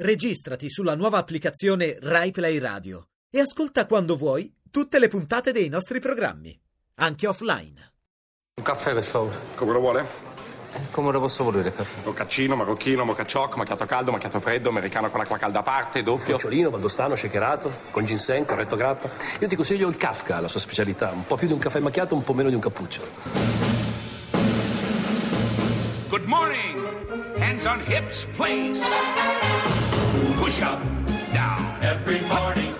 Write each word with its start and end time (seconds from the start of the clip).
Registrati 0.00 0.70
sulla 0.70 0.94
nuova 0.94 1.18
applicazione 1.18 1.98
RaiPlay 2.00 2.58
Radio 2.58 3.08
e 3.28 3.40
ascolta 3.40 3.84
quando 3.84 4.16
vuoi 4.16 4.54
tutte 4.70 5.00
le 5.00 5.08
puntate 5.08 5.50
dei 5.50 5.68
nostri 5.68 5.98
programmi, 5.98 6.56
anche 7.00 7.26
offline. 7.26 7.94
Un 8.58 8.62
caffè, 8.62 8.94
per 8.94 9.02
favore. 9.02 9.36
Come 9.56 9.72
lo 9.72 9.80
vuole? 9.80 10.06
Come 10.92 11.10
lo 11.10 11.18
posso 11.18 11.42
volere 11.42 11.70
il 11.70 11.74
caffè? 11.74 12.02
Mocaccino, 12.04 12.54
marocchino, 12.54 13.04
mocacciocco, 13.04 13.56
macchiato 13.56 13.86
caldo, 13.86 14.12
macchiato 14.12 14.38
freddo, 14.38 14.68
americano 14.68 15.10
con 15.10 15.20
acqua 15.20 15.36
calda 15.36 15.58
a 15.58 15.62
parte, 15.64 16.04
doppio. 16.04 16.34
Nocciolino, 16.34 16.70
valdostano, 16.70 17.16
shakerato, 17.16 17.68
con 17.90 18.04
ginseng, 18.04 18.46
corretto 18.46 18.76
grappa. 18.76 19.10
Io 19.40 19.48
ti 19.48 19.56
consiglio 19.56 19.88
il 19.88 19.96
Kafka, 19.96 20.38
la 20.38 20.46
sua 20.46 20.60
specialità. 20.60 21.10
Un 21.10 21.26
po' 21.26 21.34
più 21.34 21.48
di 21.48 21.54
un 21.54 21.58
caffè 21.58 21.80
macchiato, 21.80 22.14
un 22.14 22.22
po' 22.22 22.34
meno 22.34 22.50
di 22.50 22.54
un 22.54 22.60
cappuccio. 22.60 23.87
Hands 27.58 27.66
on 27.66 27.80
hips, 27.80 28.24
please. 28.34 28.80
Push 30.36 30.62
up, 30.62 30.80
down. 31.32 31.58
Every 31.82 32.20
morning. 32.20 32.72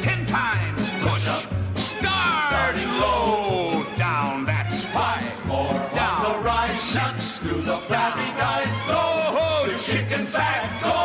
Ten 0.00 0.24
times 0.24 0.88
push 1.02 1.28
up. 1.28 1.44
Start. 1.76 2.48
Starting 2.48 2.88
low. 2.98 3.84
Down, 3.98 4.46
that's 4.46 4.84
five. 4.84 5.44
More 5.44 5.74
down. 5.94 6.22
the 6.22 6.38
rise. 6.38 6.80
Six. 6.80 7.40
To 7.40 7.60
the 7.60 7.76
flabby 7.86 8.32
guys. 8.38 8.72
Go, 8.86 9.70
the 9.70 9.76
chicken 9.76 10.24
fat. 10.24 10.80
Go 10.80 11.01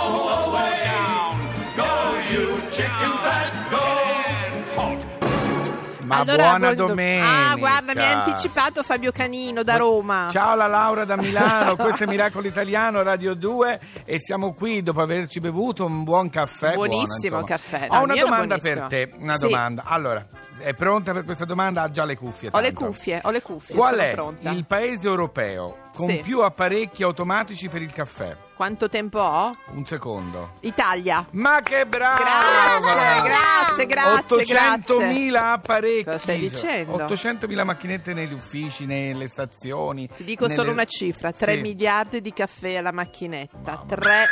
Ma 6.17 6.31
Allora, 6.31 6.43
buona 6.43 6.57
buon 6.59 6.75
dom- 6.75 6.87
domenica. 6.89 7.49
Ah, 7.51 7.55
guarda, 7.55 7.93
mi 7.95 8.03
ha 8.03 8.23
anticipato 8.23 8.83
Fabio 8.83 9.11
Canino 9.11 9.63
da 9.63 9.75
Roma. 9.77 10.27
Ciao 10.31 10.55
la 10.55 10.67
Laura 10.67 11.05
da 11.05 11.15
Milano, 11.17 11.75
questo 11.77 12.03
è 12.03 12.07
Miracolo 12.07 12.47
Italiano 12.47 13.01
Radio 13.03 13.33
2 13.33 13.79
e 14.05 14.19
siamo 14.19 14.53
qui 14.53 14.81
dopo 14.83 15.01
averci 15.01 15.39
bevuto 15.39 15.85
un 15.85 16.03
buon 16.03 16.29
caffè. 16.29 16.73
buono, 16.73 16.89
Buonissimo 16.89 17.39
insomma. 17.39 17.43
caffè. 17.43 17.87
Ho 17.89 17.95
No, 17.97 18.03
una 18.03 18.15
domanda 18.15 18.57
per 18.57 18.85
te, 18.89 19.11
una 19.19 19.35
Sì. 19.37 19.45
domanda. 19.47 19.83
Allora, 19.85 20.25
è 20.59 20.73
pronta 20.73 21.13
per 21.13 21.23
questa 21.23 21.45
domanda? 21.45 21.83
Ha 21.83 21.91
già 21.91 22.03
le 22.05 22.15
cuffie. 22.17 22.49
Ho 22.51 22.59
le 22.59 22.71
tanto. 22.73 22.85
cuffie, 22.87 23.19
ho 23.23 23.29
le 23.31 23.41
cuffie. 23.41 23.75
Qual 23.75 23.95
è 23.95 24.11
pronta. 24.13 24.49
il 24.51 24.65
paese 24.65 25.07
europeo 25.07 25.85
con 25.97 26.09
Sì. 26.09 26.19
più 26.19 26.41
apparecchi 26.41 27.01
automatici 27.03 27.67
per 27.69 27.81
il 27.81 27.91
caffè? 27.91 28.35
Quanto 28.55 28.89
tempo 28.89 29.19
ho? 29.19 29.55
Un 29.73 29.85
secondo. 29.85 30.53
Italia. 30.61 31.25
Ma 31.31 31.59
che 31.61 31.85
brava! 31.85 32.15
Grazie, 32.17 33.85
grazie, 33.85 33.85
grazie, 33.85 34.37
800.000 34.37 35.29
grazie. 35.29 35.37
apparecchi. 35.37 36.03
Cosa 36.05 36.17
stai 36.17 36.39
dicendo? 36.39 36.95
800.000 36.97 37.63
macchinette 37.63 38.13
negli 38.13 38.33
uffici, 38.33 38.85
nelle 38.87 39.27
stazioni. 39.27 40.07
Ti 40.07 40.23
dico 40.23 40.49
solo 40.49 40.71
una 40.71 40.85
cifra, 40.85 41.31
3 41.31 41.53
Sì. 41.55 41.61
miliardi 41.61 42.19
di 42.21 42.33
caffè 42.33 42.77
alla 42.77 42.91
macchinetta. 42.91 43.57
Mamma. 43.63 43.85
3 43.87 44.25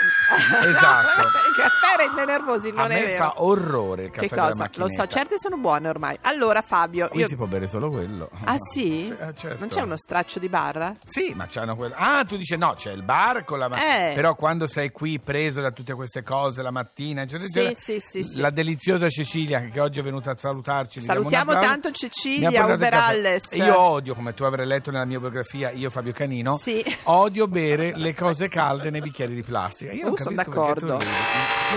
Esatto. 0.64 1.22
il 1.22 1.56
caffè 1.56 1.98
rende 2.08 2.26
nervosi, 2.26 2.72
non 2.72 2.80
A 2.80 2.88
è 2.88 3.00
me 3.00 3.06
vero. 3.06 3.24
fa 3.24 3.34
orrore 3.44 4.04
il 4.06 4.10
caffè 4.10 4.28
che 4.28 4.36
della 4.36 4.48
cosa? 4.50 4.54
Lo 4.58 4.64
macchinetta. 4.64 5.02
so, 5.04 5.08
certe 5.08 5.38
sono 5.38 5.58
buone 5.58 5.88
ormai. 5.90 6.18
Allora 6.22 6.62
Fabio, 6.62 7.08
Qui 7.10 7.20
io... 7.20 7.28
si 7.28 7.36
può 7.36 7.46
bere 7.46 7.68
solo 7.68 7.90
quello. 7.90 8.30
Ah 8.44 8.58
sì? 8.58 9.08
eh, 9.10 9.34
certo. 9.36 9.60
Non 9.60 9.70
c'è 9.70 9.82
uno 9.82 9.98
straccio 9.98 10.40
di 10.40 10.50
barra? 10.50 10.96
Sì, 11.04 11.34
ma 11.36 11.48
c'hanno 11.60 11.76
quello. 11.76 11.94
Ah, 11.98 12.24
tu 12.28 12.36
dici 12.38 12.56
no, 12.58 12.74
c'è 12.76 12.92
il 12.92 13.04
bar 13.04 13.44
con 13.44 13.60
la 13.60 13.68
ma- 13.70 14.10
Eh. 14.10 14.14
Però 14.14 14.36
quando 14.36 14.68
sei 14.68 14.92
qui 14.92 15.20
preso 15.20 15.62
da 15.62 15.72
tutte 15.72 15.94
queste 15.94 16.22
cose 16.24 16.62
la 16.62 16.72
mattina, 16.72 17.22
eccetera, 17.22 17.48
Sì, 17.50 17.60
eccetera, 17.60 17.80
sì, 17.80 18.00
sì, 18.00 18.24
sì. 18.24 18.40
la 18.40 18.50
deliziosa 18.50 19.10
Cecilia 19.10 19.62
che 19.72 19.80
oggi 19.80 20.00
è 20.00 20.04
venuta 20.04 20.32
a 20.32 20.36
salutarci. 20.38 21.02
Salutiamo 21.02 21.54
tanto 21.54 21.92
Cecilia. 21.92 22.66
Uberalles. 22.66 23.44
Io 23.52 23.78
odio, 23.80 24.16
come 24.16 24.34
tu 24.34 24.44
avrai 24.44 24.66
letto 24.66 24.92
nella 24.92 25.06
mia 25.06 25.20
biografia, 25.20 25.72
io 25.72 25.90
Fabio 25.90 26.12
Canino, 26.14 26.58
Sì. 26.62 26.84
odio 27.04 27.48
bere 27.48 27.94
le 27.96 28.14
cose 28.14 28.48
calde 28.48 28.90
nei 28.90 29.02
bicchieri 29.02 29.34
di 29.34 29.44
plastica. 29.44 29.92
Io 29.92 30.04
non 30.04 30.12
Uh, 30.14 30.18
son 30.18 30.36
capisco 30.36 30.62
perché 30.66 30.80
tu 30.80 30.86
d'accordo. 30.88 31.06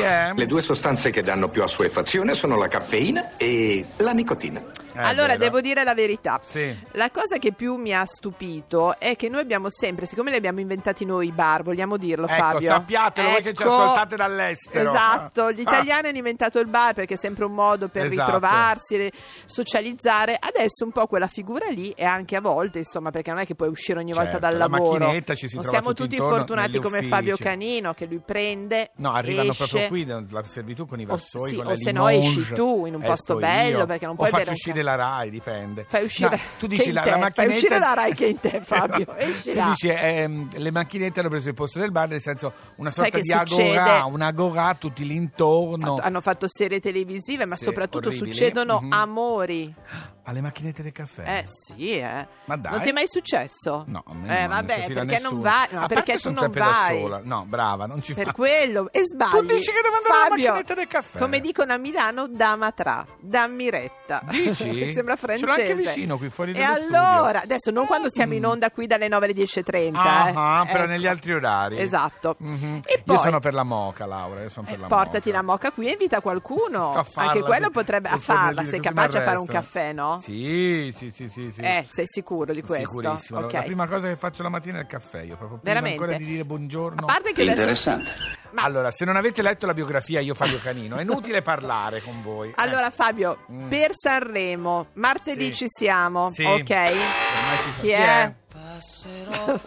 è? 0.02 0.32
Le 0.34 0.46
due 0.46 0.60
sostanze 0.60 1.10
che 1.10 1.22
danno 1.22 1.48
più 1.48 1.62
assuefazione 1.62 2.34
sono 2.34 2.56
la 2.56 2.68
caffeina 2.68 3.36
e 3.36 3.84
la 3.98 4.12
nicotina. 4.12 4.62
Eh, 4.98 5.02
allora, 5.02 5.28
vero. 5.28 5.38
devo 5.38 5.60
dire 5.60 5.84
la 5.84 5.94
verità. 5.94 6.40
Sì. 6.42 6.76
La 6.92 7.10
cosa 7.10 7.38
che 7.38 7.52
più 7.52 7.76
mi 7.76 7.94
ha 7.94 8.04
stupito 8.04 8.98
è 8.98 9.16
che 9.16 9.28
noi 9.28 9.40
abbiamo 9.40 9.68
sempre, 9.70 10.06
siccome 10.06 10.30
li 10.30 10.36
abbiamo 10.36 10.60
inventati 10.60 11.04
noi 11.04 11.28
i 11.28 11.32
bar, 11.32 11.62
vogliamo 11.62 11.96
dirlo 11.96 12.26
Ecco, 12.26 12.34
Fabio? 12.42 12.68
sappiatelo 12.68 13.28
voi 13.30 13.42
che 13.42 13.54
ci 13.54 13.62
Ecco, 13.62 13.74
ascoltate 13.76 14.16
dall'estero. 14.16 14.90
Esatto, 14.90 15.50
gli 15.52 15.58
Ah. 15.60 15.62
italiani 15.62 16.08
hanno 16.08 16.16
inventato 16.18 16.58
il 16.58 16.66
bar 16.66 16.94
perché 16.94 17.14
è 17.14 17.16
sempre 17.18 17.44
un 17.44 17.52
modo 17.52 17.88
per 17.88 18.06
Esatto. 18.06 18.24
ritrovarsi, 18.32 19.10
socializzare. 19.44 20.36
Adesso 20.38 20.84
un 20.84 20.92
po' 20.92 21.06
quella 21.06 21.26
figura 21.28 21.66
lì 21.68 21.90
e 21.90 22.04
anche 22.04 22.36
a 22.36 22.40
volte, 22.40 22.78
insomma, 22.78 23.10
perché 23.10 23.30
non 23.30 23.40
è 23.40 23.46
che 23.46 23.54
puoi 23.54 23.68
uscire 23.68 23.98
ogni 23.98 24.12
volta 24.12 24.32
Certo, 24.32 24.46
dal 24.46 24.56
la 24.56 24.66
lavoro. 24.68 24.98
macchinetta 25.04 25.34
ci 25.34 25.48
si 25.48 25.56
non 25.56 25.64
siamo 25.64 25.92
tutti 25.92 26.16
tutti 26.16 26.16
fortunati 26.16 26.78
come. 26.78 27.02
Fabio 27.02 27.36
Canino 27.36 27.94
che 27.94 28.06
lui 28.06 28.20
prende 28.24 28.90
No, 28.96 29.12
arrivano 29.12 29.50
esce, 29.50 29.66
proprio 29.66 29.88
qui 29.88 30.04
la 30.30 30.42
servitù 30.44 30.84
con 30.86 31.00
i 31.00 31.04
O- 31.04 31.06
vassoi, 31.06 31.50
sì, 31.50 31.56
con 31.56 31.66
o 31.66 31.70
le 31.70 31.76
se 31.76 31.92
no 31.92 32.08
esci 32.08 32.52
tu 32.54 32.86
in 32.86 32.94
un 32.94 33.02
posto 33.02 33.36
bello, 33.36 33.78
io. 33.78 33.86
perché 33.86 34.04
non 34.04 34.14
o 34.14 34.16
puoi 34.18 34.30
bere 34.30 34.50
uscire 34.50 34.82
la 34.88 34.94
Rai, 34.94 35.30
dipende. 35.30 35.84
Fai 35.88 36.04
uscire 36.04 36.30
No, 36.36 36.42
tu 36.58 36.66
dici 36.66 36.92
la, 36.92 37.04
la 37.04 37.10
fai 37.10 37.20
macchinetta 37.20 37.52
uscire 37.54 37.78
la 37.78 37.94
Rai 37.94 38.14
che 38.14 38.26
in 38.26 38.40
te, 38.40 38.60
Fabio, 38.64 39.06
No, 39.08 39.14
tu 39.52 39.68
dici 39.70 39.88
ehm, 39.88 40.48
le 40.56 40.70
macchinette 40.70 41.20
hanno 41.20 41.28
preso 41.28 41.48
il 41.48 41.54
posto 41.54 41.78
del 41.78 41.90
bar 41.92 42.08
nel 42.08 42.20
senso 42.20 42.52
una 42.76 42.90
sorta 42.90 43.18
di 43.18 43.32
agorà, 43.32 43.46
succede? 43.46 44.00
un 44.12 44.20
agorà 44.22 44.74
tutti 44.74 45.04
l'intorno. 45.06 45.94
Fatto- 45.96 46.06
hanno 46.06 46.20
fatto 46.20 46.46
serie 46.48 46.80
televisive, 46.80 47.44
ma 47.46 47.56
Sì, 47.56 47.64
soprattutto 47.64 48.08
orribili. 48.08 48.32
succedono 48.32 48.80
Mhm. 48.80 48.92
amori. 48.92 49.74
Alle 50.28 50.42
macchinette 50.42 50.82
del 50.82 50.92
caffè. 50.92 51.22
Eh 51.26 51.44
sì, 51.46 51.96
eh. 51.98 52.26
Ma 52.44 52.56
dai. 52.56 52.72
Non 52.72 52.80
ti 52.82 52.90
è 52.90 52.92
mai 52.92 53.06
successo? 53.08 53.84
No, 53.86 54.02
a 54.06 54.12
me 54.12 54.36
Eh 54.36 54.40
non 54.40 54.48
vabbè, 54.48 54.84
perché 54.84 55.04
nessuno. 55.04 55.30
non 55.30 55.40
vai? 55.40 55.66
No, 55.70 55.78
A 55.80 55.86
perché 55.86 55.94
parte 55.94 56.12
tu 56.12 56.18
sono 56.18 56.34
non 56.34 56.42
sempre 56.42 56.60
vai. 56.60 56.70
da 56.70 57.00
sola. 57.00 57.20
No, 57.24 57.44
brava, 57.48 57.86
non 57.86 58.02
ci 58.02 58.12
Per 58.12 58.26
fa. 58.26 58.32
quello 58.32 58.88
e 58.92 59.00
sbagli. 59.06 59.30
Tu 59.30 59.40
dici 59.46 59.72
che 59.72 59.80
devo 59.82 59.96
andare 59.96 60.14
alla 60.14 60.28
Fabio, 60.28 60.44
macchinetta 60.48 60.74
del 60.74 60.86
caffè. 60.86 61.18
Come 61.18 61.40
dicono 61.40 61.72
a 61.72 61.78
Milano, 61.78 62.26
da 62.28 62.56
Matra, 62.56 63.06
da 63.20 63.46
Miretta. 63.46 64.20
Dici? 64.28 64.90
Sembra 64.92 65.16
Ce 65.16 65.26
l'ho 65.26 65.36
francese. 65.46 65.60
anche 65.72 65.74
vicino, 65.76 66.18
qui 66.18 66.28
fuori 66.28 66.50
E 66.50 66.60
dallo 66.60 66.74
studio. 66.76 66.98
allora, 66.98 67.40
adesso 67.42 67.70
non 67.70 67.86
quando 67.86 68.10
siamo 68.10 68.34
in 68.34 68.44
onda 68.44 68.70
qui 68.70 68.86
dalle 68.86 69.08
9 69.08 69.24
alle 69.24 69.34
10.30. 69.34 69.92
Ah, 69.94 70.28
eh. 70.28 70.66
però 70.70 70.82
Ecco. 70.82 70.90
negli 70.92 71.06
altri 71.06 71.32
orari. 71.32 71.78
Esatto. 71.80 72.36
Mhm. 72.38 72.80
E 72.84 73.00
poi 73.02 73.14
Io 73.16 73.20
sono 73.22 73.40
per 73.40 73.54
la 73.54 73.62
moca, 73.62 74.04
Laura. 74.04 74.42
Io 74.42 74.50
sono 74.50 74.66
per 74.66 74.76
eh, 74.76 74.80
la 74.80 74.86
portati 74.88 75.30
la 75.30 75.42
moca 75.42 75.70
qui 75.70 75.88
e 75.88 75.92
invita 75.92 76.20
qualcuno. 76.20 76.92
A 76.92 77.02
farla, 77.02 77.30
Anche 77.30 77.42
quello 77.44 77.70
potrebbe 77.70 78.08
a 78.10 78.18
farla. 78.18 78.42
fornellino, 78.42 78.70
Sei 78.70 78.78
così 78.80 78.94
capace 78.94 79.18
a 79.18 79.22
fare 79.22 79.38
un 79.38 79.46
caffè, 79.46 79.92
no? 79.94 80.16
Sì, 80.20 80.92
sì, 80.96 81.10
sì, 81.10 81.28
sì. 81.28 81.50
sì. 81.52 81.60
Eh, 81.60 81.86
sei 81.90 82.04
sicuro 82.06 82.52
di 82.52 82.62
questo? 82.62 82.88
Sicurissimo. 82.88 83.40
La- 83.40 83.46
Ok. 83.46 83.52
La 83.52 83.62
prima 83.62 83.86
cosa 83.88 84.08
che 84.08 84.16
faccio 84.16 84.42
la 84.42 84.48
mattina 84.48 84.78
è 84.78 84.80
il 84.82 84.86
caffè, 84.86 85.20
io 85.22 85.36
proprio 85.36 85.58
prima 85.58 85.74
Veramente? 85.74 86.00
ancora 86.02 86.16
di 86.18 86.24
dire 86.24 86.44
buongiorno. 86.44 87.02
A 87.02 87.06
parte 87.06 87.32
che 87.32 87.42
adesso- 87.42 87.60
Interessante. 87.60 88.12
Ma- 88.50 88.62
Allora, 88.62 88.90
se 88.90 89.04
non 89.04 89.16
avete 89.16 89.42
letto 89.42 89.66
la 89.66 89.74
biografia, 89.74 90.20
io 90.20 90.34
Fabio 90.34 90.58
Canino, 90.58 90.96
è 90.96 91.02
inutile 91.02 91.42
parlare 91.42 92.00
con 92.00 92.22
voi. 92.22 92.50
Allora 92.56 92.86
Eh. 92.88 92.90
Fabio, 92.90 93.44
Mm. 93.52 93.68
per 93.68 93.90
Sanremo, 93.92 94.86
martedì 94.94 95.46
Sì. 95.46 95.54
ci 95.54 95.66
siamo, 95.68 96.30
Sì. 96.32 96.44
ok? 96.44 96.64
Ci 96.64 97.80
Chi 97.80 97.88
è? 97.90 98.32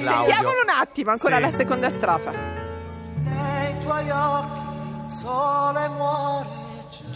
Claudio. 0.00 0.24
Sentiamolo 0.24 0.60
un 0.62 0.70
attimo, 0.80 1.10
ancora 1.10 1.36
Sì. 1.36 1.42
la 1.42 1.50
seconda 1.50 1.90
strofa. 1.90 2.30
Nei 3.22 3.78
tuoi 3.80 4.10
occhi 4.10 4.58
il 5.06 5.10
sole 5.12 5.88
muore. 5.88 6.59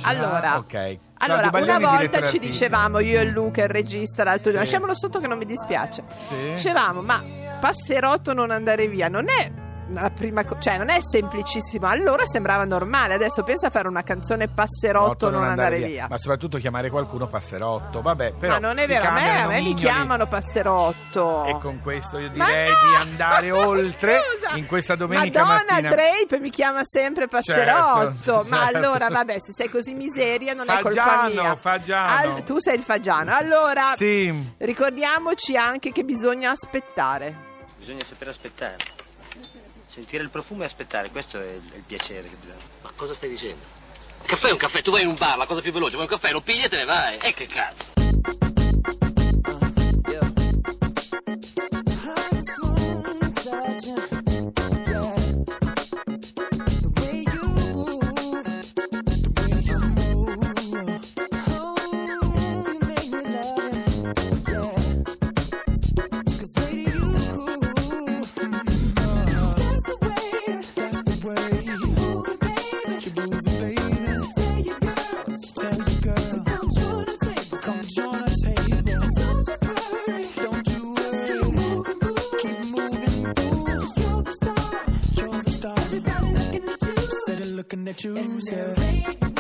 Allora, 0.05 0.53
Ah, 0.53 0.59
ok. 0.59 0.99
allora 1.19 1.51
una 1.53 1.79
volta 1.79 2.23
ci 2.27 2.39
dicevamo, 2.39 2.99
io 2.99 3.21
e 3.21 3.25
Luca, 3.25 3.63
il 3.63 3.69
regista, 3.69 4.25
l'altro 4.25 4.51
Sì. 4.51 4.57
lasciamolo 4.57 4.95
sotto 4.95 5.19
che 5.21 5.27
non 5.27 5.39
mi 5.39 5.47
dispiace. 5.47 6.03
Sì. 6.29 6.51
Dicevamo, 6.53 7.01
ma 7.03 7.23
passerotto 7.61 8.33
non 8.35 8.51
andare 8.51 8.87
via, 8.89 9.09
non 9.09 9.27
è 9.29 9.51
la 9.93 10.11
prima 10.11 10.45
co- 10.45 10.59
cioè 10.59 10.79
non 10.79 10.89
è 10.89 10.99
semplicissimo. 11.01 11.87
Allora 11.87 12.25
sembrava 12.27 12.65
normale, 12.65 13.15
adesso 13.15 13.43
pensa 13.43 13.67
a 13.67 13.71
fare 13.71 13.89
una 13.89 14.03
canzone 14.03 14.49
passerotto 14.49 15.31
non, 15.31 15.45
andare 15.45 15.79
via. 15.81 16.07
Ma 16.09 16.17
soprattutto 16.19 16.59
chiamare 16.59 16.91
qualcuno 16.91 17.27
passerotto. 17.27 18.01
Vabbè, 18.03 18.33
però 18.39 18.55
Ma 18.55 18.59
non 18.59 18.79
è 18.79 18.87
vero, 18.87 19.07
a 19.07 19.13
me, 19.13 19.43
a 19.43 19.47
me 19.49 19.61
mi 19.61 19.75
chiamano 19.75 20.27
passerotto. 20.27 21.45
E 21.45 21.59
con 21.59 21.81
questo 21.81 22.19
io 22.19 22.29
direi 22.31 22.71
no! 22.71 22.79
di 22.89 22.95
andare 23.11 23.51
oltre 23.51 24.21
Scusa! 24.41 24.57
in 24.57 24.67
questa 24.67 24.95
domenica 24.95 25.41
Madonna 25.43 25.65
mattina. 25.69 25.89
Drape 25.91 26.39
mi 26.41 26.51
chiama 26.51 26.81
sempre 26.85 27.29
passerotto. 27.29 28.13
Certo, 28.15 28.45
Ma 28.49 28.59
certo. 28.59 28.77
allora, 28.77 29.09
vabbè, 29.09 29.33
se 29.41 29.53
sei 29.57 29.69
così 29.69 29.95
miseria 29.95 30.55
non 30.55 30.69
è 30.69 30.81
colpa 30.81 31.03
Fagiano, 31.03 31.29
mia. 31.43 31.57
Fagiano. 31.57 32.43
tu 32.43 32.59
sei 32.59 32.77
il 32.77 32.83
fagiano. 32.83 33.35
Allora, 33.35 33.93
Sì. 33.97 34.53
ricordiamoci 34.59 35.57
anche 35.57 35.93
che 35.93 36.05
bisogna 36.05 36.51
aspettare. 36.51 37.53
Bisogna 37.79 38.05
sapere 38.05 38.31
aspettare. 38.31 38.77
Sentire 39.95 40.25
il 40.25 40.29
profumo 40.29 40.65
e 40.65 40.67
aspettare, 40.67 41.09
questo 41.09 41.41
è 41.41 41.45
il, 41.45 41.71
è 41.73 41.77
il 41.77 41.85
piacere 41.87 42.29
che 42.29 42.35
bisogna. 42.35 42.59
Ma 42.83 42.91
cosa 42.97 43.15
stai 43.15 43.29
dicendo? 43.29 43.63
Caffè 44.27 44.49
è 44.49 44.51
un 44.51 44.59
caffè, 44.59 44.83
tu 44.83 44.91
vai 44.91 45.03
in 45.03 45.07
un 45.07 45.15
bar, 45.15 45.37
la 45.37 45.47
cosa 45.47 45.61
più 45.61 45.71
veloce, 45.71 45.93
vuoi 45.93 46.07
un 46.07 46.11
caffè, 46.11 46.33
lo 46.33 46.41
pigli 46.41 46.65
e 46.65 46.69
te 46.69 46.79
ne 46.79 46.85
vai. 46.85 47.17
E 47.19 47.33
che 47.33 47.47
cazzo? 47.47 48.54
Choose 87.97 89.34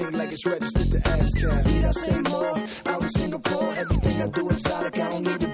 like 0.00 0.32
it's 0.32 0.46
registered 0.46 0.90
to 0.90 0.98
ASCAP. 0.98 1.66
Need 1.66 1.84
I 1.84 1.90
say 1.92 2.20
more? 2.22 2.58
Out 2.86 3.02
in 3.02 3.08
Singapore, 3.10 3.74
everything 3.76 4.22
I 4.22 4.26
do 4.28 4.50
exotic. 4.50 4.98
I 4.98 5.10
don't 5.10 5.22
need 5.24 5.45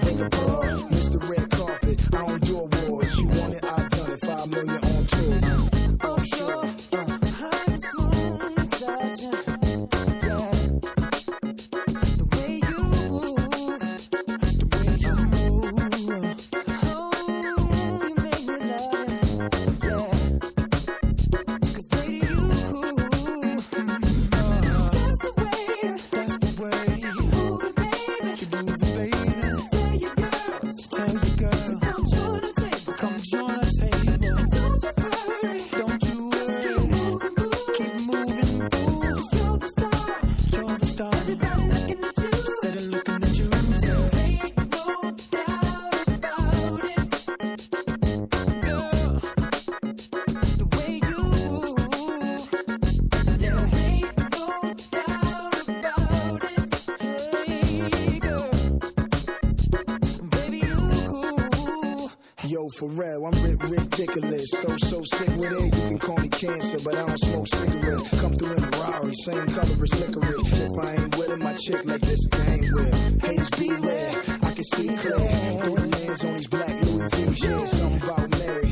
for 62.73 62.87
real, 62.89 63.25
I'm 63.25 63.43
ri- 63.43 63.57
ridiculous. 63.77 64.49
So, 64.51 64.77
so 64.77 65.03
sick 65.03 65.27
with 65.37 65.51
it. 65.51 65.63
You 65.63 65.71
can 65.89 65.99
call 65.99 66.17
me 66.17 66.29
cancer, 66.29 66.77
but 66.83 66.95
I 66.95 67.05
don't 67.05 67.17
smoke 67.19 67.47
cigarettes. 67.47 68.21
Come 68.21 68.35
through 68.35 68.53
in 68.53 68.63
a 68.63 68.69
Rari, 68.69 69.13
same 69.15 69.47
color 69.47 69.83
as 69.83 69.99
licorice. 69.99 70.59
If 70.59 70.79
I 70.79 70.93
ain't 70.95 71.17
with 71.17 71.29
it, 71.29 71.39
my 71.39 71.53
chick 71.53 71.85
like 71.85 72.01
this, 72.01 72.27
ain't 72.47 72.73
with. 72.73 73.23
Haters 73.23 73.49
beware, 73.51 74.11
I 74.41 74.51
can 74.51 74.63
see 74.63 74.87
clear. 74.95 75.19
Through 75.63 75.75
the 75.75 75.87
lens 75.87 76.23
on 76.23 76.33
these 76.33 76.47
black 76.47 76.81
Louis 76.83 77.09
V's, 77.09 77.43
yeah. 77.43 77.65
Something 77.65 78.09
about 78.09 78.29
Mary, 78.31 78.62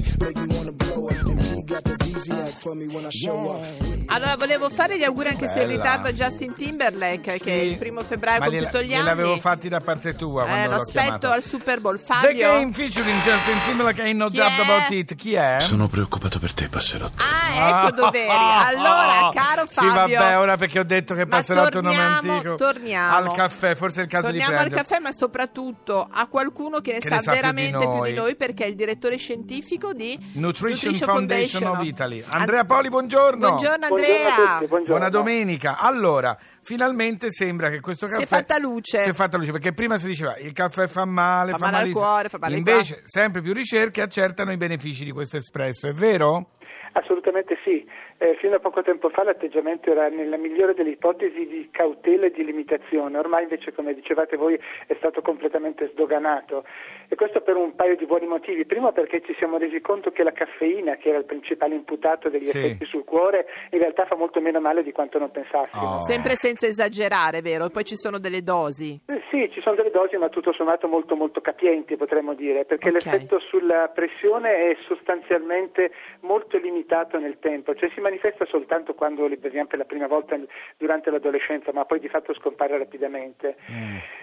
Allora, 4.08 4.36
volevo 4.36 4.70
fare 4.70 4.98
gli 4.98 5.04
auguri 5.04 5.30
anche 5.30 5.48
se 5.48 5.62
in 5.62 5.68
Bella. 5.68 5.72
ritardo 5.72 6.08
a 6.10 6.12
Justin 6.12 6.54
Timberlake, 6.54 7.40
che 7.40 7.52
il 7.52 7.78
primo 7.78 8.04
febbraio 8.04 8.40
Ma 8.40 8.46
compie 8.46 8.60
gliela- 8.62 8.72
tutto 8.72 8.84
gli 8.84 8.94
anni. 8.94 9.04
gliel'avevo 9.04 9.38
fatti 9.38 9.70
da 9.70 9.80
parte 9.82 10.14
tua 10.16 10.44
Eh, 10.44 10.48
quando 10.48 10.70
lo 10.70 10.76
l'ho 10.76 10.82
aspetto 10.82 11.02
chiamato. 11.02 11.28
al 11.30 11.44
Super 11.44 11.80
Bowl. 11.80 11.98
The 11.98 12.04
Fabio? 12.04 12.52
Game 12.52 12.74
featuring 12.74 13.22
Justin 13.24 13.58
Timberlake 13.66 14.02
Ain't 14.02 14.18
No 14.18 14.28
Chi 14.30 14.38
Doubt 14.38 14.58
è? 14.58 14.62
About 14.62 14.90
It. 14.92 15.16
Chi 15.16 15.34
è? 15.34 15.58
Sono 15.62 15.88
preoccupato 15.88 16.40
per 16.40 16.54
te, 16.54 16.68
passerotto. 16.68 17.24
Ecco 17.68 17.92
dov'eri. 17.96 18.28
Allora, 18.30 19.32
caro 19.34 19.66
Sì, 19.68 19.76
Fabio. 19.76 20.20
vabbè, 20.20 20.38
ora 20.40 20.58
perché 20.58 20.80
ho 20.80 20.84
detto 20.84 21.14
che 21.14 21.22
è 21.22 21.26
un 21.26 21.84
nome 21.84 21.96
antico. 21.98 22.56
torniamo. 22.56 23.16
Al 23.16 23.34
caffè, 23.34 23.76
forse 23.76 24.02
è 24.02 24.04
il 24.04 24.10
caso 24.10 24.26
Torniamo 24.28 24.48
di 24.50 24.54
al 24.56 24.60
prendere. 24.62 24.84
caffè, 24.88 25.02
ma 25.02 25.12
soprattutto 25.12 26.08
a 26.10 26.28
qualcuno 26.28 26.80
che 26.80 26.94
ne 26.94 27.00
Che 27.00 27.08
sa 27.10 27.16
ne 27.16 27.22
sa 27.22 27.32
più 27.32 27.40
di 27.40 27.48
veramente 27.48 27.88
più 27.88 28.04
di 28.04 28.14
noi, 28.14 28.36
perché 28.36 28.66
è 28.66 28.68
il 28.68 28.76
direttore 28.76 29.18
scientifico 29.18 29.94
di 29.94 30.18
Nutrition, 30.34 30.94
Foundation, 30.96 31.68
of 31.68 31.84
Italy. 31.84 32.24
Andrea 32.28 32.64
Poli, 32.66 32.90
buongiorno. 32.90 33.48
Buongiorno 33.48 33.86
Andrea. 33.86 34.62
Buona 34.86 35.10
domenica. 35.10 35.78
Allora, 35.78 36.38
finalmente 36.64 37.32
sembra 37.32 37.70
che 37.70 37.80
questo 37.80 38.08
Si 38.08 38.14
è 38.14 38.18
caffè 38.20 38.28
fatta 38.38 38.58
luce. 38.58 39.00
Si 39.00 39.10
è 39.10 39.14
fatta 39.14 39.38
luce 39.38 39.52
perché 39.52 39.74
prima 39.74 39.98
si 39.98 40.08
diceva 40.08 40.38
il 40.38 40.54
caffè 40.54 40.88
fa 40.88 41.06
male, 41.06 41.52
Fa 41.52 41.58
fa, 41.58 41.72
male 41.72 41.78
al 41.88 41.92
cuore, 41.92 42.30
fa 42.30 42.38
male 42.40 42.56
Invece, 42.56 43.02
sempre 43.06 43.42
più 43.42 43.54
ricerche 43.54 44.02
accertano 44.02 44.52
i 44.52 44.58
benefici 44.58 45.04
di 45.04 45.12
questo 45.12 45.38
espresso, 45.38 45.88
è 45.88 45.92
vero? 45.94 46.52
Assolutamente 46.94 47.58
sì. 47.64 47.88
Eh, 48.24 48.36
fino 48.36 48.54
a 48.54 48.60
poco 48.60 48.84
tempo 48.84 49.10
fa 49.10 49.24
l'atteggiamento 49.24 49.90
era 49.90 50.08
nella 50.08 50.38
migliore 50.38 50.76
delle 50.76 50.92
ipotesi 50.92 51.48
di 51.48 51.70
cautela 51.72 52.28
e 52.28 52.32
di 52.32 52.46
limitazione, 52.46 53.18
ormai 53.18 53.42
invece 53.42 53.74
come 53.74 53.96
dicevate 53.96 54.38
voi 54.38 54.54
è 54.86 54.94
stato 55.00 55.24
completamente 55.24 55.90
sdoganato 55.92 56.64
e 57.08 57.16
questo 57.16 57.42
per 57.42 57.56
un 57.56 57.74
paio 57.74 57.96
di 57.96 58.06
buoni 58.06 58.28
motivi. 58.28 58.64
Primo 58.66 58.92
perché 58.92 59.22
ci 59.26 59.34
siamo 59.40 59.58
resi 59.58 59.82
conto 59.82 60.12
che 60.12 60.22
la 60.22 60.34
caffeina, 60.34 60.98
che 60.98 61.10
era 61.10 61.18
il 61.18 61.26
principale 61.26 61.74
imputato 61.74 62.30
degli 62.30 62.44
Sì. 62.44 62.58
effetti 62.60 62.86
sul 62.86 63.06
cuore, 63.06 63.48
in 63.72 63.80
realtà 63.80 64.06
fa 64.06 64.16
molto 64.16 64.40
meno 64.40 64.60
male 64.62 64.84
di 64.84 64.92
quanto 64.92 65.18
non 65.18 65.32
pensassimo. 65.32 65.96
Oh. 65.96 66.00
Sempre 66.02 66.36
senza 66.36 66.68
esagerare, 66.68 67.42
vero? 67.42 67.70
Poi 67.70 67.84
ci 67.84 67.96
sono 67.96 68.20
delle 68.20 68.44
dosi. 68.44 69.02
Eh, 69.08 69.20
Sì, 69.32 69.50
ci 69.54 69.62
sono 69.62 69.76
delle 69.78 69.92
dosi, 69.92 70.18
ma 70.18 70.28
tutto 70.28 70.52
sommato 70.52 70.90
molto 70.90 71.16
molto 71.16 71.40
capienti, 71.40 71.96
potremmo 71.96 72.34
dire, 72.34 72.66
perché 72.66 72.90
Ok. 72.90 72.94
l'effetto 72.96 73.40
sulla 73.40 73.88
pressione 73.88 74.70
è 74.72 74.78
sostanzialmente 74.88 75.92
molto 76.22 76.58
limitato 76.58 77.18
nel 77.18 77.40
tempo, 77.40 77.74
cioè 77.74 77.90
si 77.96 78.02
manifesta 78.12 78.46
soltanto 78.46 78.94
quando 78.94 79.26
li 79.26 79.38
beviamo 79.38 79.68
per 79.68 79.80
la 79.80 79.86
prima 79.86 80.08
volta 80.08 80.36
durante 80.78 81.10
l'adolescenza, 81.10 81.72
ma 81.74 81.86
poi 81.86 82.00
di 82.00 82.10
fatto 82.10 82.34
scompare 82.34 82.78
rapidamente. 82.78 83.56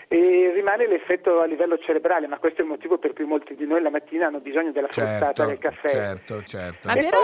E 0.09 0.53
rimane 0.55 0.87
l'effetto 0.87 1.41
a 1.41 1.47
livello 1.47 1.79
cerebrale, 1.79 2.27
ma 2.27 2.39
questo 2.39 2.61
è 2.61 2.65
il 2.65 2.71
motivo 2.71 2.99
per 2.99 3.13
cui 3.15 3.25
molti 3.25 3.55
di 3.55 3.67
noi 3.67 3.81
la 3.83 3.91
mattina 3.91 4.27
hanno 4.27 4.41
bisogno 4.41 4.73
della 4.73 4.89
frustata 4.89 5.27
Certo, 5.33 5.47
del 5.47 5.59
caffè. 5.59 5.89
certo, 5.89 6.43
certo. 6.45 6.89
Ma 6.89 6.95
E 6.95 7.01
però, 7.03 7.21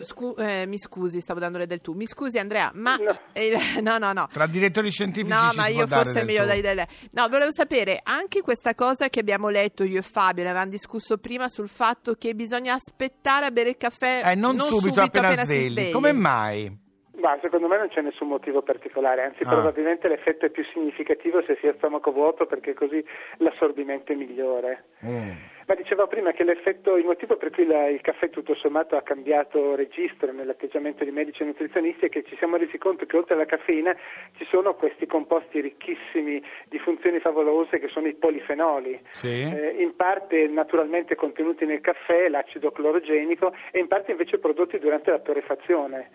scu- 0.00 0.38
eh, 0.40 0.64
mi 0.66 0.78
scusi, 0.78 1.20
stavo 1.20 1.40
dandole 1.40 1.66
del 1.66 1.80
tu. 1.80 1.92
Mi 1.92 2.06
scusi 2.06 2.38
Andrea, 2.38 2.70
ma... 2.74 2.96
No. 2.96 3.12
eh, 3.32 3.56
no, 3.82 3.98
no, 3.98 4.12
no. 4.12 4.28
Tra 4.30 4.46
direttori 4.46 4.90
scientifici 4.90 5.32
No, 5.32 5.50
ci 5.50 5.56
ma 5.56 5.64
si 5.64 5.72
io 5.74 5.86
forse 5.86 6.10
è 6.10 6.14
del 6.14 6.24
meglio 6.26 6.44
dai 6.44 6.60
delle. 6.60 6.86
No, 7.12 7.28
volevo 7.28 7.52
sapere 7.52 8.00
anche 8.02 8.40
questa 8.42 8.74
cosa 8.74 9.08
che 9.08 9.20
abbiamo 9.20 9.48
letto 9.48 9.84
io 9.84 9.98
e 9.98 10.02
Fabio, 10.02 10.42
ne 10.42 10.50
avevamo 10.50 10.70
discusso 10.70 11.18
prima 11.18 11.48
sul 11.48 11.68
fatto 11.68 12.14
che 12.14 12.34
bisogna 12.34 12.74
aspettare 12.74 13.46
a 13.46 13.50
bere 13.50 13.70
il 13.70 13.76
caffè 13.76 14.22
Eh, 14.24 14.34
non, 14.34 14.58
subito, 14.58 15.00
appena, 15.02 15.30
si 15.34 15.44
svegli. 15.44 15.90
Come 16.02 16.14
mai? 16.14 16.78
Ma 17.14 17.38
secondo 17.42 17.68
me 17.68 17.76
non 17.76 17.88
c'è 17.88 18.00
nessun 18.00 18.28
motivo 18.28 18.62
particolare, 18.62 19.22
anzi 19.22 19.42
Ah. 19.44 19.50
probabilmente 19.50 20.08
l'effetto 20.08 20.46
è 20.46 20.50
più 20.50 20.64
significativo 20.72 21.42
se 21.42 21.56
si 21.60 21.66
ha 21.68 21.74
stomaco 21.74 22.10
vuoto 22.10 22.46
perché 22.46 22.72
così 22.72 23.04
l'assorbimento 23.36 24.12
è 24.12 24.14
migliore. 24.14 24.84
Mm. 25.04 25.30
Ma 25.66 25.74
dicevo 25.74 26.06
prima 26.08 26.32
che 26.32 26.42
l'effetto, 26.42 26.96
il 26.96 27.04
motivo 27.04 27.36
per 27.36 27.50
cui 27.50 27.66
la- 27.66 27.86
il 27.88 28.00
caffè 28.00 28.30
tutto 28.30 28.54
sommato 28.54 28.96
ha 28.96 29.02
cambiato 29.02 29.74
registro 29.76 30.32
nell'atteggiamento 30.32 31.04
di 31.04 31.10
medici 31.12 31.42
e 31.42 31.46
nutrizionisti 31.46 32.06
è 32.06 32.08
che 32.08 32.24
ci 32.24 32.34
siamo 32.36 32.56
resi 32.56 32.78
conto 32.78 33.04
che 33.06 33.16
oltre 33.16 33.34
alla 33.34 33.44
caffeina 33.46 33.94
ci 34.36 34.44
sono 34.46 34.74
questi 34.74 35.06
composti 35.06 35.60
ricchissimi 35.60 36.42
di 36.66 36.78
funzioni 36.78 37.20
favolose 37.20 37.78
che 37.78 37.88
sono 37.88 38.08
i 38.08 38.14
polifenoli. 38.14 38.98
Sì? 39.12 39.42
Eh, 39.42 39.76
in 39.78 39.94
parte 39.94 40.48
naturalmente 40.48 41.14
contenuti 41.14 41.64
nel 41.64 41.80
caffè, 41.80 42.28
l'acido 42.28 42.72
clorogenico, 42.72 43.54
e 43.70 43.78
in 43.78 43.86
parte 43.86 44.10
invece 44.10 44.38
prodotti 44.38 44.78
durante 44.78 45.10
la 45.10 45.20
torrefazione. 45.20 46.10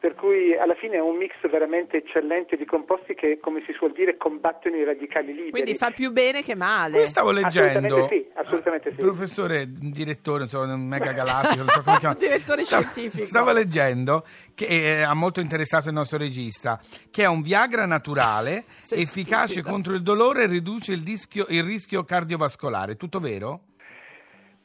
Per 0.00 0.14
cui 0.14 0.56
alla 0.56 0.74
fine 0.76 0.94
è 0.96 0.98
un 0.98 1.18
mix 1.18 1.32
veramente 1.50 1.98
eccellente 1.98 2.56
di 2.56 2.64
composti 2.64 3.14
che, 3.14 3.38
come 3.38 3.62
si 3.66 3.72
suol 3.74 3.92
dire, 3.92 4.16
combattono 4.16 4.76
i 4.76 4.82
radicali 4.84 5.34
liberi. 5.34 5.50
Quindi 5.50 5.74
fa 5.74 5.90
più 5.90 6.10
bene 6.10 6.40
che 6.40 6.54
male. 6.54 7.00
Qui 7.00 7.06
stavo 7.06 7.30
leggendo, 7.30 7.78
Assolutamente 7.86 8.08
sì, 8.16 8.30
assolutamente 8.34 8.90
sì. 8.92 8.96
professore, 8.96 9.66
direttore, 9.68 10.44
insomma, 10.44 10.72
un 10.72 10.86
mega 10.86 11.12
galattico, 11.12 11.56
non 11.56 11.68
so 11.68 11.82
come 11.82 11.94
si 11.96 12.00
chiama. 12.00 12.14
Direttore 12.18 12.62
Stavo- 12.62 12.82
scientifico. 12.82 13.26
Stavo 13.26 13.52
leggendo 13.52 14.24
che 14.54 14.64
eh, 14.66 15.02
ha 15.02 15.12
molto 15.12 15.40
interessato 15.40 15.88
il 15.88 15.94
nostro 15.94 16.16
regista, 16.16 16.80
che 17.10 17.24
è 17.24 17.26
un 17.26 17.42
Viagra 17.42 17.84
naturale, 17.84 18.64
efficace 18.88 19.52
stupido. 19.52 19.70
contro 19.70 19.92
il 19.92 20.00
dolore 20.02 20.44
e 20.44 20.46
riduce 20.46 20.92
il, 20.92 21.00
dischio- 21.02 21.44
il 21.50 21.62
rischio 21.62 22.04
cardiovascolare. 22.04 22.96
Tutto 22.96 23.20
vero? 23.20 23.64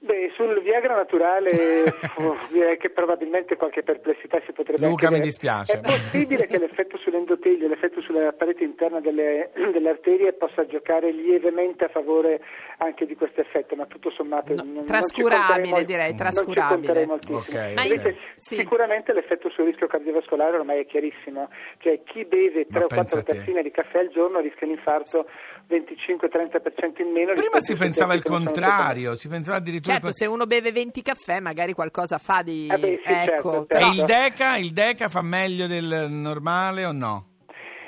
Beh, 0.05 0.31
sul 0.35 0.61
Viagra 0.61 0.93
naturale 0.95 1.49
oh, 2.21 2.37
direi 2.51 2.77
che 2.77 2.91
probabilmente 2.91 3.55
qualche 3.57 3.81
perplessità 3.81 4.39
si 4.45 4.51
potrebbe 4.51 4.85
Luca, 4.85 5.07
anche 5.07 5.07
mi 5.07 5.13
avere. 5.15 5.23
dispiace. 5.25 5.73
È 5.73 5.79
possibile 5.81 6.45
che 6.45 6.59
l'effetto 6.59 6.95
sull'endotelio, 6.97 7.67
l'effetto 7.67 8.01
sulla 8.01 8.31
parete 8.33 8.63
interna 8.63 8.99
delle, 8.99 9.49
delle 9.55 9.89
arterie 9.89 10.33
possa 10.33 10.63
giocare 10.67 11.11
lievemente 11.11 11.85
a 11.85 11.89
favore 11.89 12.39
anche 12.77 13.07
di 13.07 13.15
questo 13.15 13.41
effetto, 13.41 13.75
ma 13.75 13.87
tutto 13.87 14.11
sommato 14.11 14.53
non- 14.53 14.73
non 14.73 14.85
trascurabile, 14.85 15.83
direi, 15.85 16.09
Non 16.09 16.17
ci 16.17 16.23
trascurabile. 16.23 16.75
conterei 16.75 17.05
moltissimo. 17.07 17.37
Ok, 17.39 17.73
Ma 17.73 17.83
io- 17.83 17.93
Invece, 17.95 18.17
sì. 18.35 18.55
Sicuramente 18.57 19.11
l'effetto 19.13 19.49
sul 19.49 19.65
rischio 19.65 19.87
cardiovascolare 19.87 20.55
ormai 20.57 20.81
è 20.81 20.85
chiarissimo, 20.85 21.49
cioè 21.79 22.01
chi 22.03 22.25
beve 22.25 22.67
Ma 22.69 22.75
3 22.75 22.83
o 22.83 22.87
pensa 22.87 23.03
4 23.15 23.19
a 23.19 23.23
te. 23.23 23.37
tazzine 23.39 23.63
di 23.63 23.71
caffè 23.71 23.97
al 23.99 24.09
giorno 24.09 24.39
rischia 24.39 24.67
un 24.67 24.73
infarto 24.73 25.25
25-30% 25.67 27.01
in 27.01 27.11
meno. 27.11 27.33
Prima 27.33 27.59
si 27.59 27.73
pensava 27.75 28.13
il 28.13 28.21
non 28.27 28.43
contrario, 28.43 29.15
si 29.15 29.27
pensava 29.27 29.57
addirittura... 29.57 29.94
Certo, 30.01 30.13
se 30.13 30.25
uno 30.25 30.45
beve 30.45 30.71
20 30.71 31.01
caffè 31.01 31.39
magari 31.39 31.73
qualcosa 31.73 32.17
fa 32.17 32.41
di... 32.41 32.67
Eh 32.71 32.77
beh, 32.77 33.01
sì, 33.05 33.11
certo, 33.13 33.31
ecco, 33.31 33.49
certo. 33.51 33.65
però- 33.65 33.87
E 33.87 33.89
il 33.95 34.03
Deca, 34.03 34.57
il 34.57 34.71
Deca 34.71 35.09
fa 35.09 35.21
meglio 35.21 35.67
del 35.67 36.07
normale 36.09 36.85
o 36.85 36.91
no? 36.91 37.27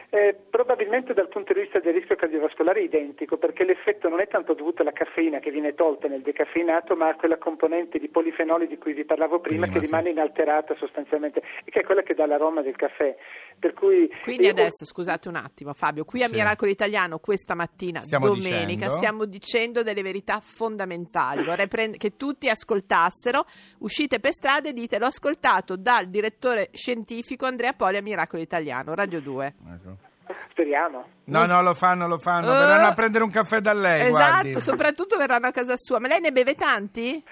Eh, 0.09 0.33
probabilmente 0.49 1.13
dal 1.13 1.27
punto 1.27 1.51
di 1.51 1.59
vista 1.59 1.79
del 1.79 1.93
rischio 1.93 2.15
cardiovascolare 2.15 2.79
è 2.79 2.83
identico 2.83 3.35
perché 3.37 3.65
l'effetto 3.65 4.07
non 4.07 4.21
è 4.21 4.27
tanto 4.29 4.53
dovuto 4.53 4.81
alla 4.81 4.93
caffeina 4.93 5.39
che 5.39 5.51
viene 5.51 5.73
tolta 5.73 6.07
nel 6.07 6.21
decaffeinato 6.21 6.95
ma 6.95 7.09
a 7.09 7.15
quella 7.15 7.37
componente 7.37 7.99
di 7.99 8.07
polifenoli 8.07 8.67
di 8.67 8.77
cui 8.77 8.93
vi 8.93 9.03
parlavo 9.03 9.41
prima, 9.41 9.65
Prima, 9.65 9.79
che 9.79 9.85
sì. 9.85 9.91
rimane 9.91 10.11
inalterata 10.11 10.75
sostanzialmente 10.77 11.41
e 11.65 11.71
che 11.71 11.81
è 11.81 11.83
quella 11.83 12.03
che 12.03 12.13
dà 12.13 12.25
l'aroma 12.25 12.61
del 12.61 12.77
caffè. 12.77 13.17
Per 13.59 13.73
cui 13.73 14.09
Quindi 14.23 14.45
io- 14.45 14.51
adesso, 14.51 14.85
scusate 14.85 15.27
un 15.27 15.35
attimo 15.35 15.73
Fabio, 15.73 16.05
qui 16.05 16.23
a 16.23 16.27
Sì. 16.27 16.35
Miracolo 16.35 16.71
Italiano 16.71 17.19
questa 17.19 17.53
mattina, 17.53 17.99
Stiamo 17.99 18.27
domenica, 18.27 18.63
dicendo? 18.65 18.91
stiamo 18.95 19.25
dicendo 19.25 19.83
delle 19.83 20.03
verità 20.03 20.39
fondamentali. 20.39 21.43
Vorrei 21.43 21.67
prend- 21.67 21.97
che 21.97 22.15
tutti 22.15 22.47
ascoltassero, 22.47 23.43
uscite 23.79 24.21
per 24.21 24.31
strada 24.31 24.69
e 24.69 24.73
dite 24.73 24.99
l'ho 24.99 25.07
ascoltato 25.07 25.75
dal 25.75 26.07
direttore 26.07 26.69
scientifico 26.71 27.45
Andrea 27.45 27.73
Poli 27.73 27.97
a 27.97 28.01
Miracolo 28.01 28.41
Italiano, 28.41 28.95
Radio 28.95 29.19
2. 29.19 29.45
Ecco. 29.73 29.95
Speriamo. 30.51 31.05
No, 31.25 31.45
no, 31.45 31.61
lo 31.61 31.73
fanno, 31.73 32.07
lo 32.07 32.17
fanno. 32.17 32.53
Eh. 32.53 32.57
Verranno 32.57 32.87
a 32.87 32.93
prendere 32.93 33.23
un 33.23 33.29
caffè 33.29 33.59
da 33.59 33.73
lei, 33.73 34.07
esatto, 34.07 34.41
guardi. 34.41 34.59
soprattutto 34.61 35.17
verranno 35.17 35.47
a 35.47 35.51
casa 35.51 35.75
sua. 35.77 35.99
Ma 35.99 36.07
lei 36.07 36.19
ne 36.19 36.31
beve 36.31 36.55
tanti? 36.55 37.23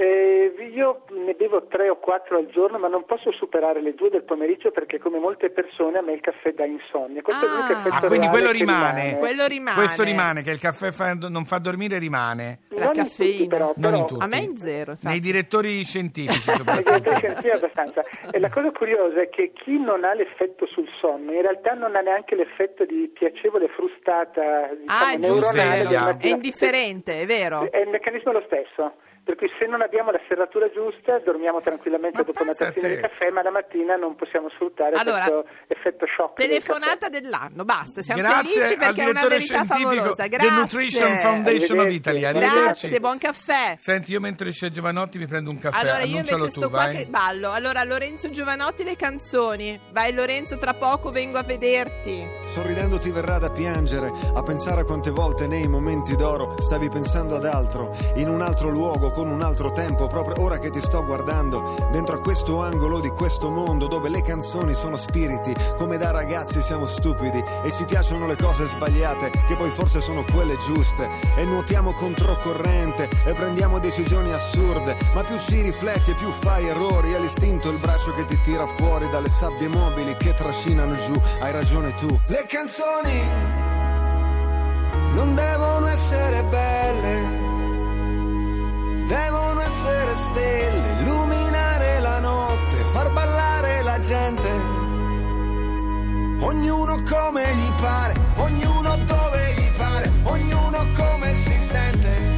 Eh, 0.00 0.54
io 0.72 1.02
ne 1.10 1.34
bevo 1.34 1.66
tre 1.66 1.88
o 1.88 1.96
quattro 1.98 2.38
al 2.38 2.46
giorno, 2.46 2.78
ma 2.78 2.86
non 2.86 3.04
posso 3.04 3.32
superare 3.32 3.82
le 3.82 3.94
due 3.94 4.10
del 4.10 4.22
pomeriggio 4.22 4.70
perché, 4.70 5.00
come 5.00 5.18
molte 5.18 5.50
persone, 5.50 5.98
a 5.98 6.02
me 6.02 6.12
il 6.12 6.20
caffè 6.20 6.52
dà 6.52 6.64
insonnia. 6.64 7.20
Questo 7.20 7.46
è 7.46 7.48
l'unico 7.48 7.72
Ah. 7.72 7.78
effetto 7.80 8.04
Ah, 8.04 8.06
quindi 8.06 8.28
quello 8.28 8.46
che 8.52 8.58
rimane. 8.58 9.18
Quello 9.18 9.46
rimane. 9.48 9.76
Questo 9.76 10.04
rimane, 10.04 10.42
che 10.42 10.52
il 10.52 10.60
caffè 10.60 10.92
fa- 10.92 11.14
non 11.14 11.44
fa 11.46 11.58
dormire 11.58 11.98
rimane. 11.98 12.60
La 12.68 12.84
Non 12.84 12.94
in 12.94 13.02
caffeina. 13.02 13.32
tutti, 13.38 13.46
però, 13.48 13.64
Non 13.66 13.74
però- 13.80 13.96
in 13.98 14.06
tutti. 14.06 14.24
A 14.24 14.26
me 14.28 14.36
è 14.38 14.42
in 14.42 14.56
zero, 14.56 14.90
infatti. 14.92 15.06
Nei 15.08 15.18
direttori 15.20 15.82
scientifici, 15.82 16.50
soprattutto. 16.54 17.14
sì, 17.42 17.48
abbastanza. 17.50 18.04
E 18.30 18.38
la 18.38 18.50
cosa 18.50 18.70
curiosa 18.70 19.20
è 19.20 19.28
che 19.30 19.50
chi 19.52 19.80
non 19.80 20.04
ha 20.04 20.14
l'effetto 20.14 20.64
sul 20.66 20.86
sonno, 21.00 21.32
in 21.32 21.42
realtà 21.42 21.72
non 21.74 21.96
ha 21.96 22.00
neanche 22.00 22.36
l'effetto 22.36 22.84
di 22.84 23.10
piacevole 23.12 23.66
frustata 23.74 24.68
diciamo, 24.78 24.86
Ah, 24.86 25.12
è 25.12 25.18
giusto, 25.18 25.52
neuronale 25.52 25.86
del 25.88 26.16
è 26.20 26.26
indifferente, 26.34 27.20
è 27.22 27.26
vero. 27.26 27.66
È 27.68 27.78
il 27.78 27.88
meccanismo 27.88 28.30
lo 28.30 28.42
stesso. 28.46 28.92
Per 29.28 29.36
cui 29.36 29.50
se 29.58 29.66
non 29.66 29.82
abbiamo 29.82 30.10
la 30.10 30.20
serratura 30.26 30.70
giusta 30.70 31.18
dormiamo 31.18 31.60
tranquillamente 31.60 32.16
Ma 32.16 32.24
dopo 32.24 32.42
una 32.42 32.54
tazzina 32.54 32.88
di 32.88 32.96
caffè, 32.96 33.28
ma 33.28 33.42
la 33.42 33.50
mattina 33.50 33.94
non 33.96 34.16
possiamo 34.16 34.48
sfruttare 34.48 34.96
Allora, 34.96 35.28
questo 35.28 35.44
effetto 35.68 36.06
shock. 36.16 36.38
del 36.38 36.48
Telefonata 36.48 36.96
caffè. 36.96 37.20
dell'anno, 37.20 37.64
basta, 37.64 38.00
siamo 38.00 38.22
Grazie 38.22 38.52
felici 38.64 38.76
perché 38.76 39.02
è 39.02 39.08
una 39.10 39.26
verità 39.26 39.64
favolosa. 39.64 40.22
The 40.22 40.28
Grazie. 40.28 40.50
Nutrition 40.50 41.12
Foundation 41.18 41.78
of. 41.80 41.90
Italy. 41.90 42.20
Grazie, 42.20 43.00
buon 43.00 43.18
caffè. 43.18 43.74
Senti, 43.76 44.12
io 44.12 44.20
mentre 44.20 44.48
esce 44.48 44.70
Giovanotti 44.70 45.18
mi 45.18 45.26
prendo 45.26 45.50
un 45.50 45.58
caffè. 45.58 45.78
Allora 45.78 46.02
io 46.04 46.16
invece 46.16 46.36
tu, 46.36 46.48
sto 46.48 46.70
qua 46.70 46.84
vai. 46.86 46.96
che 46.96 47.06
ballo. 47.06 47.50
Allora 47.52 47.84
Lorenzo 47.84 48.30
Giovanotti 48.30 48.82
le 48.82 48.96
canzoni. 48.96 49.78
Vai 49.92 50.14
Lorenzo, 50.14 50.56
tra 50.56 50.72
poco 50.72 51.10
vengo 51.10 51.36
a 51.36 51.42
vederti. 51.42 52.26
Sorridendo 52.46 52.98
ti 52.98 53.10
verrà 53.10 53.36
da 53.38 53.50
piangere, 53.50 54.10
a 54.34 54.42
pensare 54.42 54.80
a 54.80 54.84
quante 54.84 55.10
volte 55.10 55.46
nei 55.46 55.68
momenti 55.68 56.16
d'oro 56.16 56.54
stavi 56.62 56.88
pensando 56.88 57.36
ad 57.36 57.44
altro, 57.44 57.94
in 58.16 58.28
un 58.30 58.40
altro 58.40 58.70
luogo, 58.70 59.10
con 59.18 59.30
un 59.30 59.42
altro 59.42 59.72
tempo, 59.72 60.06
proprio 60.06 60.40
ora 60.44 60.58
che 60.58 60.70
ti 60.70 60.80
sto 60.80 61.04
guardando, 61.04 61.88
dentro 61.90 62.14
a 62.14 62.20
questo 62.20 62.62
angolo 62.62 63.00
di 63.00 63.08
questo 63.08 63.50
mondo 63.50 63.88
dove 63.88 64.08
le 64.08 64.22
canzoni 64.22 64.74
sono 64.74 64.96
spiriti, 64.96 65.52
come 65.76 65.96
da 65.96 66.12
ragazzi 66.12 66.62
siamo 66.62 66.86
stupidi 66.86 67.42
e 67.64 67.72
ci 67.72 67.82
piacciono 67.82 68.28
le 68.28 68.36
cose 68.36 68.66
sbagliate, 68.66 69.32
che 69.48 69.56
poi 69.56 69.72
forse 69.72 70.00
sono 70.00 70.22
quelle 70.22 70.54
giuste, 70.58 71.08
e 71.36 71.44
nuotiamo 71.44 71.94
controcorrente 71.94 73.08
e 73.24 73.32
prendiamo 73.32 73.80
decisioni 73.80 74.32
assurde, 74.32 74.96
ma 75.14 75.24
più 75.24 75.36
ci 75.36 75.62
rifletti 75.62 76.12
e 76.12 76.14
più 76.14 76.30
fai 76.30 76.68
errori, 76.68 77.10
è 77.10 77.18
l'istinto 77.18 77.70
il 77.70 77.78
braccio 77.78 78.14
che 78.14 78.24
ti 78.24 78.40
tira 78.42 78.68
fuori 78.68 79.08
dalle 79.10 79.28
sabbie 79.28 79.66
mobili 79.66 80.16
che 80.16 80.32
trascinano 80.32 80.94
giù, 80.94 81.20
hai 81.40 81.50
ragione 81.50 81.92
tu. 81.96 82.06
Le 82.26 82.46
canzoni 82.46 83.22
non 85.12 85.34
devono 85.34 85.86
essere 85.88 86.44
belle, 86.44 87.37
devono 89.08 89.60
essere 89.62 90.12
stelle, 90.30 91.00
illuminare 91.00 92.00
la 92.00 92.18
notte, 92.20 92.76
far 92.92 93.10
ballare 93.12 93.82
la 93.82 93.98
gente. 94.00 94.50
Ognuno 96.40 97.02
come 97.08 97.42
gli 97.54 97.72
pare, 97.80 98.14
ognuno 98.36 98.96
dove 99.06 99.54
gli 99.56 99.70
pare, 99.76 100.12
ognuno 100.24 100.86
come 100.94 101.34
si 101.34 101.56
sente. 101.70 102.36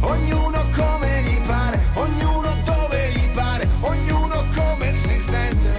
Ognuno 0.00 0.68
come 0.74 1.22
gli 1.22 1.40
pare, 1.46 1.80
ognuno 1.94 2.54
dove 2.64 3.10
gli 3.10 3.30
pare, 3.32 3.68
ognuno 3.80 4.46
come 4.54 4.92
si 4.92 5.20
sente. 5.20 5.72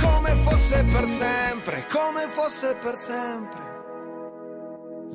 Come 0.00 0.30
fosse 0.36 0.84
per 0.84 1.04
sempre, 1.04 1.86
come 1.90 2.28
fosse 2.28 2.76
per 2.80 2.94
sempre. 2.94 3.75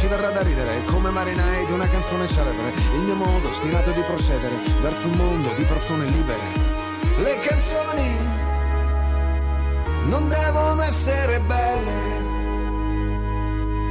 ci 0.00 0.06
verrà 0.06 0.30
da 0.30 0.40
ridere 0.40 0.82
come 0.84 1.10
marinai 1.10 1.66
di 1.66 1.72
una 1.72 1.86
canzone 1.86 2.26
celebre. 2.26 2.72
Il 2.94 3.00
mio 3.00 3.16
modo 3.16 3.50
ostinato 3.50 3.90
di 3.90 4.00
procedere 4.00 4.56
verso 4.80 5.08
un 5.08 5.12
mondo 5.12 5.52
di 5.52 5.64
persone 5.64 6.06
libere. 6.06 6.40
Le 7.18 7.38
canzoni 7.40 8.16
non 10.04 10.26
devono 10.26 10.82
essere 10.82 11.40
belle, 11.40 12.00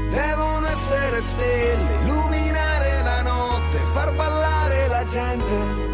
devono 0.10 0.66
essere 0.66 1.22
stelle, 1.22 1.94
illuminare 2.01 3.04
la 3.04 3.22
notte, 3.22 3.78
far 3.94 4.12
ballare 4.16 4.88
la 4.88 5.04
gente. 5.04 5.88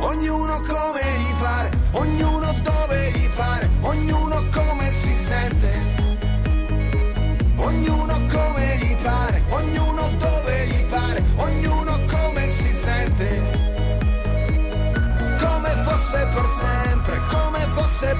Ognuno 0.00 0.60
come 0.66 1.02
gli 1.18 1.34
pare, 1.38 1.70
ognuno 1.92 2.52
dove 2.62 2.73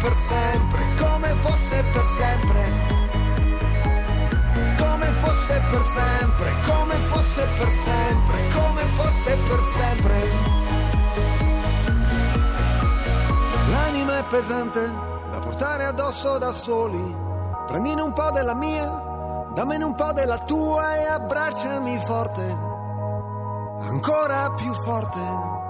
per 0.04 0.14
sempre, 0.16 0.84
come 0.98 1.28
fosse 1.36 1.84
per 1.92 2.04
sempre. 2.04 2.62
Come 4.76 5.06
fosse 5.06 5.62
per 5.70 5.82
sempre, 5.94 6.54
come 6.66 6.94
fosse 6.94 7.48
per 7.56 7.68
sempre, 7.70 8.48
come 8.52 8.82
fosse 8.98 9.36
per 9.48 9.60
sempre. 9.78 10.22
L'anima 13.70 14.18
è 14.18 14.24
pesante 14.24 14.92
da 15.30 15.38
portare 15.38 15.84
addosso 15.84 16.36
da 16.36 16.52
soli. 16.52 17.16
Prendine 17.66 18.02
un 18.02 18.12
po' 18.12 18.30
della 18.30 18.54
mia, 18.54 19.46
dammene 19.54 19.84
un 19.84 19.94
po' 19.94 20.12
della 20.12 20.36
tua 20.36 20.96
e 20.96 21.06
abbracciami 21.06 22.02
forte, 22.04 22.58
ancora 23.80 24.50
più 24.50 24.70
forte. 24.74 25.63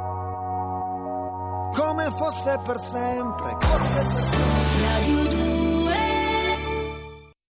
Come 1.75 2.11
fosse 2.12 2.59
per 2.64 2.78
sempre, 2.78 3.57
come 3.61 4.04
per 4.04 4.31
sempre. 4.31 5.74